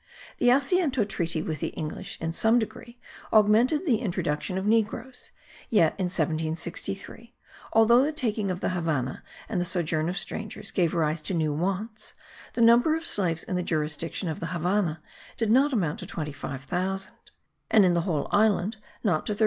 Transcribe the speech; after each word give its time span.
The 0.39 0.47
Asiento 0.47 1.07
treaty 1.07 1.43
with 1.43 1.59
the 1.59 1.67
English 1.77 2.17
in 2.19 2.33
some 2.33 2.57
degree 2.57 2.97
augmented 3.31 3.85
the 3.85 3.97
introduction 3.99 4.57
of 4.57 4.65
negroes; 4.65 5.29
yet 5.69 5.93
in 5.99 6.05
1763, 6.05 7.35
although 7.73 8.01
the 8.01 8.11
taking 8.11 8.49
of 8.49 8.61
the 8.61 8.69
Havannah 8.69 9.23
and 9.47 9.61
the 9.61 9.65
sojourn 9.65 10.09
of 10.09 10.17
strangers 10.17 10.71
gave 10.71 10.95
rise 10.95 11.21
to 11.21 11.35
new 11.35 11.53
wants, 11.53 12.15
the 12.53 12.61
number 12.61 12.95
of 12.95 13.05
slaves 13.05 13.43
in 13.43 13.55
the 13.55 13.61
jurisdiction 13.61 14.27
of 14.27 14.39
the 14.39 14.47
Havannah 14.47 15.03
did 15.37 15.51
not 15.51 15.71
amount 15.71 15.99
to 15.99 16.07
25,000; 16.07 17.13
and 17.69 17.85
in 17.85 17.93
the 17.93 18.01
whole 18.01 18.27
island, 18.31 18.77
not 19.03 19.27
to 19.27 19.33
32,000. 19.35 19.39